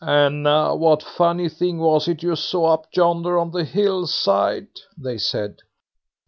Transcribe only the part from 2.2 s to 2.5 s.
you